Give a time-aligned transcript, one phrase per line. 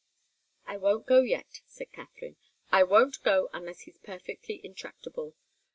[0.65, 2.35] "I won't go yet," said Katharine.
[2.71, 5.35] "I won't go unless he's perfectly intractable.